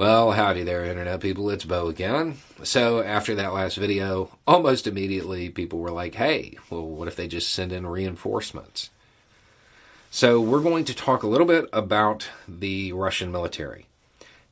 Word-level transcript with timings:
Well, 0.00 0.32
howdy 0.32 0.62
there, 0.62 0.86
Internet 0.86 1.20
people. 1.20 1.50
It's 1.50 1.66
Bo 1.66 1.88
again. 1.88 2.38
So, 2.62 3.02
after 3.02 3.34
that 3.34 3.52
last 3.52 3.76
video, 3.76 4.30
almost 4.46 4.86
immediately 4.86 5.50
people 5.50 5.78
were 5.78 5.90
like, 5.90 6.14
hey, 6.14 6.56
well, 6.70 6.86
what 6.86 7.06
if 7.06 7.16
they 7.16 7.28
just 7.28 7.52
send 7.52 7.70
in 7.70 7.86
reinforcements? 7.86 8.88
So, 10.10 10.40
we're 10.40 10.62
going 10.62 10.86
to 10.86 10.94
talk 10.94 11.22
a 11.22 11.26
little 11.26 11.46
bit 11.46 11.68
about 11.70 12.30
the 12.48 12.92
Russian 12.92 13.30
military, 13.30 13.88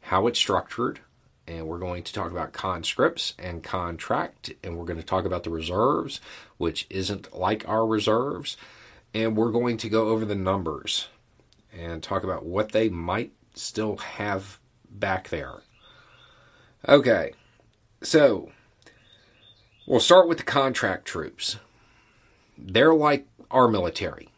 how 0.03 0.27
it's 0.27 0.39
structured, 0.39 1.01
and 1.47 1.67
we're 1.67 1.79
going 1.79 2.03
to 2.03 2.13
talk 2.13 2.31
about 2.31 2.53
conscripts 2.53 3.33
and 3.39 3.63
contract, 3.63 4.53
and 4.63 4.77
we're 4.77 4.85
going 4.85 5.01
to 5.01 5.07
talk 5.07 5.25
about 5.25 5.45
the 5.45 5.51
reserves, 5.51 6.21
which 6.59 6.87
isn't 6.91 7.35
like 7.35 7.67
our 7.67 7.87
reserves, 7.87 8.59
and 9.15 9.35
we're 9.35 9.51
going 9.51 9.79
to 9.79 9.89
go 9.89 10.09
over 10.09 10.27
the 10.27 10.35
numbers 10.35 11.09
and 11.73 12.03
talk 12.03 12.23
about 12.23 12.45
what 12.45 12.73
they 12.73 12.91
might 12.91 13.33
still 13.55 13.97
have 13.97 14.59
back 14.91 15.29
there. 15.29 15.63
Okay, 16.89 17.33
so 18.03 18.51
we'll 19.87 20.01
start 20.01 20.29
with 20.29 20.39
the 20.39 20.45
contract 20.45 21.07
troops. 21.07 21.59
They're 22.57 22.95
like 22.95 23.27
our 23.51 23.69
military. 23.69 24.29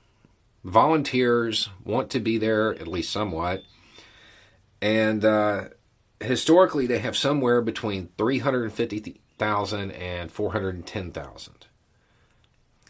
Volunteers 0.65 1.71
want 1.85 2.11
to 2.11 2.21
be 2.21 2.39
there, 2.39 2.73
at 2.75 2.89
least 2.89 3.11
somewhat. 3.11 3.63
And 4.83 5.25
uh, 5.25 5.65
historically, 6.21 6.87
they 6.87 6.99
have 6.99 7.17
somewhere 7.17 7.63
between 7.63 8.11
350,000 8.19 9.91
and 9.91 10.31
410,000. 10.31 11.67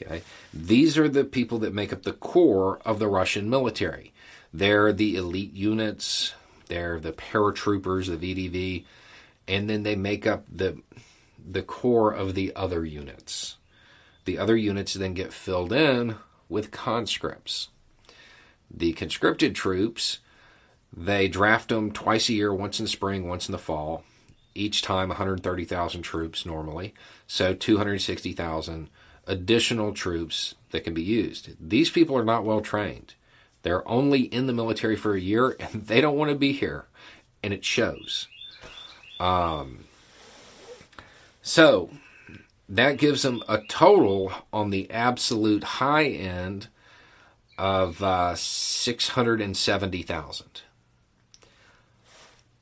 Okay. 0.03 0.23
These 0.53 0.97
are 0.99 1.09
the 1.09 1.25
people 1.25 1.59
that 1.59 1.75
make 1.75 1.93
up 1.93 2.03
the 2.03 2.13
core 2.13 2.81
of 2.85 2.99
the 2.99 3.09
Russian 3.09 3.51
military. 3.51 4.13
They're 4.53 4.93
the 4.93 5.17
elite 5.17 5.53
units, 5.53 6.35
they're 6.71 6.99
the 6.99 7.13
paratroopers, 7.13 8.07
the 8.07 8.49
VDV, 8.49 8.85
and 9.47 9.69
then 9.69 9.83
they 9.83 9.97
make 9.97 10.27
up 10.27 10.47
the 10.51 10.81
the 11.47 11.63
core 11.63 12.13
of 12.13 12.35
the 12.35 12.53
other 12.55 12.85
units. 12.85 13.57
The 14.25 14.39
other 14.39 14.57
units 14.57 14.95
then 14.95 15.15
get 15.15 15.33
filled 15.33 15.73
in 15.73 16.17
with 16.49 16.71
conscripts. 16.71 17.69
The 18.71 18.93
conscripted 18.93 19.55
troops, 19.55 20.21
they 20.95 21.29
draft 21.29 21.71
them 21.71 21.93
twice 21.93 22.29
a 22.29 22.35
year, 22.35 22.55
once 22.55 22.79
in 22.79 22.85
the 22.85 22.91
spring, 22.91 23.27
once 23.27 23.49
in 23.49 23.53
the 23.53 23.59
fall. 23.59 24.05
Each 24.55 24.83
time 24.83 25.09
130,000 25.09 26.03
troops 26.03 26.45
normally, 26.45 26.93
so 27.27 27.55
260,000 27.55 28.91
additional 29.27 29.93
troops 29.93 30.55
that 30.71 30.85
can 30.85 30.93
be 30.93 31.03
used. 31.03 31.51
These 31.61 31.91
people 31.91 32.17
are 32.17 32.25
not 32.25 32.45
well 32.45 32.61
trained. 32.61 33.15
They're 33.63 33.87
only 33.89 34.23
in 34.23 34.47
the 34.47 34.53
military 34.53 34.97
for 34.97 35.15
a 35.15 35.21
year 35.21 35.57
and 35.59 35.71
they 35.87 36.01
don't 36.01 36.17
want 36.17 36.31
to 36.31 36.37
be 36.37 36.53
here. 36.53 36.87
And 37.43 37.55
it 37.55 37.65
shows. 37.65 38.29
Um, 39.19 39.85
so 41.43 41.91
that 42.69 42.99
gives 42.99 43.23
them 43.23 43.43
a 43.49 43.59
total 43.69 44.33
on 44.53 44.71
the 44.71 44.91
absolute 44.91 45.65
high 45.65 46.07
end 46.07 46.69
of 47.59 48.03
uh, 48.03 48.35
670,000 48.35 50.63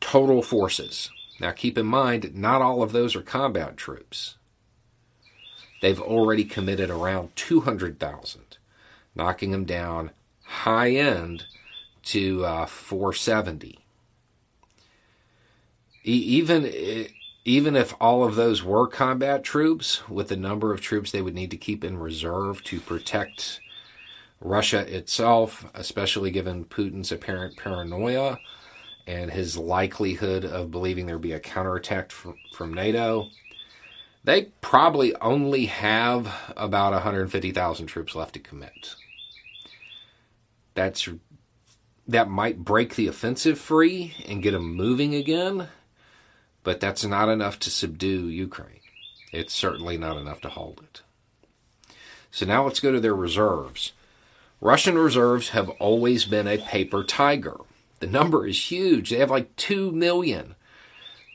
total 0.00 0.42
forces. 0.42 1.10
Now 1.40 1.52
keep 1.52 1.76
in 1.76 1.86
mind, 1.86 2.34
not 2.34 2.62
all 2.62 2.82
of 2.82 2.92
those 2.92 3.14
are 3.14 3.22
combat 3.22 3.76
troops. 3.76 4.36
They've 5.80 6.00
already 6.00 6.44
committed 6.44 6.90
around 6.90 7.36
200,000, 7.36 8.58
knocking 9.14 9.52
them 9.52 9.64
down 9.64 10.10
high 10.48 10.90
end 10.92 11.44
to 12.02 12.44
uh, 12.44 12.66
470. 12.66 13.78
even 16.04 17.08
even 17.44 17.76
if 17.76 17.94
all 17.98 18.24
of 18.24 18.34
those 18.34 18.62
were 18.62 18.86
combat 18.86 19.42
troops, 19.42 20.06
with 20.08 20.28
the 20.28 20.36
number 20.36 20.72
of 20.72 20.80
troops 20.80 21.10
they 21.10 21.22
would 21.22 21.34
need 21.34 21.50
to 21.50 21.56
keep 21.56 21.82
in 21.82 21.98
reserve 21.98 22.62
to 22.64 22.80
protect 22.80 23.60
Russia 24.40 24.80
itself, 24.94 25.66
especially 25.74 26.30
given 26.30 26.64
Putin's 26.64 27.12
apparent 27.12 27.56
paranoia 27.56 28.38
and 29.06 29.30
his 29.30 29.56
likelihood 29.56 30.44
of 30.44 30.70
believing 30.70 31.06
there'd 31.06 31.22
be 31.22 31.32
a 31.32 31.40
counterattack 31.40 32.10
from, 32.10 32.36
from 32.52 32.74
NATO, 32.74 33.28
they 34.24 34.48
probably 34.60 35.14
only 35.16 35.66
have 35.66 36.30
about 36.56 36.92
150,000 36.92 37.86
troops 37.86 38.14
left 38.14 38.34
to 38.34 38.40
commit 38.40 38.94
that's 40.78 41.08
that 42.06 42.30
might 42.30 42.64
break 42.64 42.94
the 42.94 43.08
offensive 43.08 43.58
free 43.58 44.14
and 44.28 44.42
get 44.42 44.52
them 44.52 44.76
moving 44.76 45.12
again, 45.12 45.68
but 46.62 46.78
that's 46.78 47.04
not 47.04 47.28
enough 47.28 47.58
to 47.58 47.70
subdue 47.70 48.28
Ukraine. 48.28 48.80
It's 49.32 49.52
certainly 49.52 49.98
not 49.98 50.16
enough 50.16 50.40
to 50.42 50.48
hold 50.48 50.80
it. 50.84 51.02
So 52.30 52.46
now 52.46 52.64
let's 52.64 52.78
go 52.78 52.92
to 52.92 53.00
their 53.00 53.14
reserves. 53.14 53.92
Russian 54.60 54.96
reserves 54.96 55.48
have 55.50 55.68
always 55.80 56.24
been 56.24 56.46
a 56.46 56.58
paper 56.58 57.02
tiger. 57.02 57.56
The 57.98 58.06
number 58.06 58.46
is 58.46 58.70
huge. 58.70 59.10
They 59.10 59.18
have 59.18 59.30
like 59.30 59.54
2 59.56 59.90
million. 59.90 60.54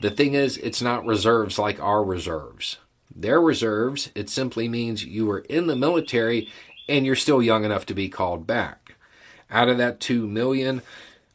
The 0.02 0.10
thing 0.10 0.36
is, 0.36 0.58
it's 0.58 0.82
not 0.82 1.06
reserves 1.06 1.60
like 1.60 1.82
our 1.82 2.04
reserves. 2.04 2.78
Their 3.14 3.42
reserves, 3.42 4.10
it 4.16 4.30
simply 4.30 4.70
means 4.70 5.06
you 5.06 5.26
were 5.26 5.40
in 5.40 5.68
the 5.68 5.76
military 5.76 6.50
and 6.88 7.06
you're 7.06 7.16
still 7.16 7.42
young 7.42 7.66
enough 7.66 7.86
to 7.88 7.94
be 7.94 8.10
called 8.10 8.48
back 8.48 8.93
out 9.54 9.70
of 9.70 9.78
that 9.78 10.00
2 10.00 10.28
million, 10.28 10.82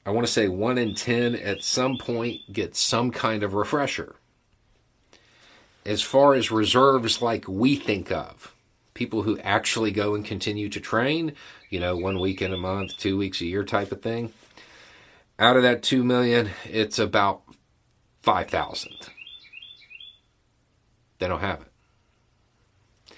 I 0.05 0.11
want 0.11 0.27
to 0.27 0.33
say 0.33 0.49
1 0.49 0.77
in 0.77 0.95
10 0.95 1.37
at 1.37 1.63
some 1.63 1.97
point 1.97 2.41
get 2.53 2.75
some 2.77 3.13
kind 3.13 3.43
of 3.43 3.55
refresher. 3.55 4.17
As 5.87 6.03
far 6.03 6.35
as 6.35 6.51
reserves 6.51 7.23
like 7.23 7.47
we 7.49 7.77
think 7.77 8.11
of, 8.11 8.55
people 8.93 9.23
who 9.23 9.39
actually 9.39 9.93
go 9.93 10.15
and 10.15 10.25
continue 10.25 10.69
to 10.69 10.81
train, 10.81 11.33
you 11.71 11.79
know, 11.79 11.97
one 11.97 12.19
week 12.19 12.43
in 12.43 12.53
a 12.53 12.59
month, 12.59 12.99
two 12.99 13.17
weeks 13.17 13.41
a 13.41 13.47
year 13.47 13.65
type 13.65 13.93
of 13.93 14.03
thing, 14.03 14.33
out 15.39 15.57
of 15.57 15.63
that 15.63 15.85
2 15.85 16.03
million, 16.03 16.51
it's 16.65 16.99
about 16.99 17.43
5,000. 18.23 18.93
They 21.21 21.29
don't 21.29 21.41
have 21.41 21.61
it. 21.63 23.15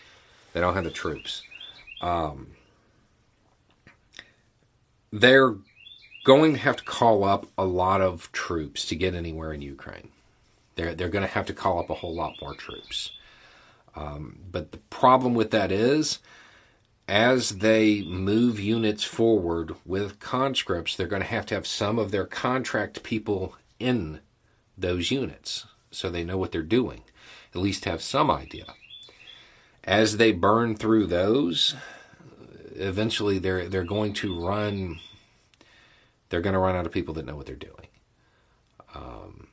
They 0.53 0.61
don't 0.61 0.75
have 0.75 0.84
the 0.84 0.91
troops. 0.91 1.43
Um, 2.03 2.49
they're 5.12 5.54
going 6.25 6.53
to 6.53 6.59
have 6.59 6.76
to 6.76 6.84
call 6.84 7.25
up 7.25 7.47
a 7.56 7.65
lot 7.65 8.00
of 8.00 8.31
troops 8.32 8.84
to 8.87 8.97
get 8.97 9.15
anywhere 9.15 9.53
in 9.53 9.62
Ukraine. 9.62 10.09
They're 10.75 10.94
they're 10.94 11.09
going 11.09 11.26
to 11.26 11.34
have 11.34 11.47
to 11.47 11.54
call 11.54 11.78
up 11.78 11.91
a 11.91 11.94
whole 11.94 12.15
lot 12.15 12.34
more 12.41 12.54
troops. 12.54 13.12
Um, 13.97 14.38
but 14.50 14.72
the 14.72 14.78
problem 14.78 15.34
with 15.34 15.50
that 15.50 15.72
is, 15.72 16.20
as 17.09 17.59
they 17.59 18.03
move 18.03 18.60
units 18.60 19.03
forward 19.03 19.75
with 19.84 20.20
conscripts, 20.20 20.94
they're 20.94 21.09
going 21.09 21.22
to 21.22 21.28
have 21.28 21.47
to 21.47 21.54
have 21.54 21.66
some 21.66 21.99
of 21.99 22.12
their 22.12 22.26
contract 22.26 23.03
people 23.03 23.56
in 23.81 24.20
those 24.78 25.10
units 25.10 25.66
so 25.91 26.09
they 26.09 26.25
know 26.25 26.38
what 26.38 26.53
they're 26.53 26.62
doing, 26.62 27.03
at 27.54 27.60
least 27.60 27.84
have 27.84 28.00
some 28.00 28.31
idea. 28.31 28.66
As 29.82 30.19
they 30.19 30.31
burn 30.31 30.76
through 30.76 31.06
those, 31.06 31.75
eventually 32.80 33.38
they're 33.38 33.68
they're 33.68 33.84
going 33.84 34.12
to 34.14 34.41
run 34.41 34.98
they're 36.28 36.41
going 36.41 36.54
to 36.54 36.60
run 36.60 36.76
out 36.76 36.86
of 36.86 36.92
people 36.92 37.14
that 37.14 37.26
know 37.26 37.36
what 37.36 37.46
they're 37.46 37.56
doing. 37.56 37.88
Um, 38.94 39.48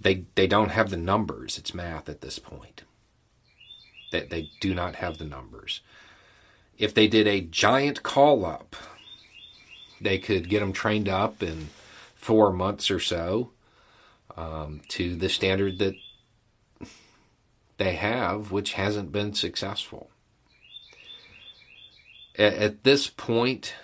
they 0.00 0.26
they 0.34 0.46
don't 0.46 0.70
have 0.70 0.90
the 0.90 0.96
numbers. 0.96 1.58
It's 1.58 1.74
math 1.74 2.08
at 2.08 2.20
this 2.20 2.38
point. 2.38 2.82
They 4.12 4.26
they 4.26 4.50
do 4.60 4.74
not 4.74 4.96
have 4.96 5.18
the 5.18 5.24
numbers. 5.24 5.80
If 6.78 6.94
they 6.94 7.08
did 7.08 7.26
a 7.26 7.42
giant 7.42 8.02
call 8.02 8.44
up, 8.44 8.74
they 10.00 10.18
could 10.18 10.48
get 10.48 10.60
them 10.60 10.72
trained 10.72 11.08
up 11.08 11.42
in 11.42 11.68
four 12.14 12.52
months 12.52 12.90
or 12.90 13.00
so 13.00 13.50
um, 14.36 14.80
to 14.88 15.14
the 15.14 15.28
standard 15.28 15.78
that 15.78 15.94
they 17.76 17.94
have, 17.96 18.50
which 18.50 18.74
hasn't 18.74 19.12
been 19.12 19.34
successful 19.34 20.10
at, 22.38 22.54
at 22.54 22.84
this 22.84 23.08
point, 23.08 23.74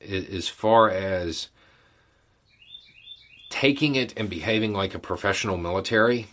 as 0.00 0.48
far 0.48 0.90
as 0.90 1.48
taking 3.48 3.94
it 3.94 4.12
and 4.16 4.28
behaving 4.28 4.72
like 4.72 4.94
a 4.94 4.98
professional 4.98 5.56
military, 5.56 6.26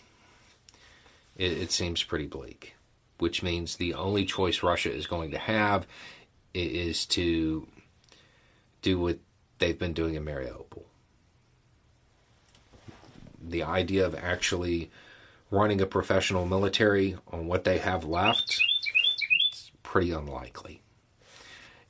it, 1.36 1.52
it, 1.52 1.72
seems 1.72 2.02
pretty 2.02 2.26
bleak. 2.26 2.74
Which 3.18 3.42
means 3.42 3.76
the 3.76 3.94
only 3.94 4.24
choice 4.24 4.62
Russia 4.62 4.92
is 4.92 5.06
going 5.06 5.30
to 5.30 5.38
have 5.38 5.86
is 6.52 7.06
to 7.06 7.66
do 8.82 8.98
what 8.98 9.18
they've 9.58 9.78
been 9.78 9.92
doing 9.92 10.16
in 10.16 10.24
Mariupol. 10.24 10.82
The 13.40 13.62
idea 13.62 14.04
of 14.04 14.14
actually 14.16 14.90
running 15.50 15.80
a 15.80 15.86
professional 15.86 16.46
military 16.46 17.16
on 17.28 17.46
what 17.46 17.64
they 17.64 17.78
have 17.78 18.04
left 18.04 18.60
is 19.52 19.70
pretty 19.82 20.10
unlikely. 20.10 20.80